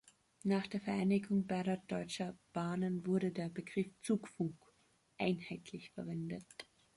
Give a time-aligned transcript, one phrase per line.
[0.45, 4.55] Nach der Vereinigung beider deutscher Bahnen wurde der Begriff "Zugfunk"
[5.19, 6.47] einheitlich verwendet.